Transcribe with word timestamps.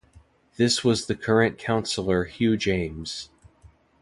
This 0.57 0.83
was 0.83 1.05
the 1.05 1.13
current 1.13 1.59
Councillor 1.59 2.23
Hugh 2.23 2.57
James. 2.57 3.29